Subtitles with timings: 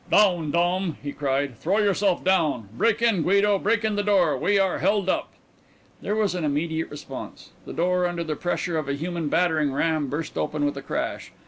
[0.09, 2.69] "Down, Dom!" he cried, "throw yourself down!
[2.75, 3.59] Break in, Guido.
[3.59, 4.35] Break in the door.
[4.35, 5.29] We are held up!"
[6.01, 7.51] There was an immediate response.
[7.67, 11.31] The door, under the pressure of a human battering ram, burst open with a crash.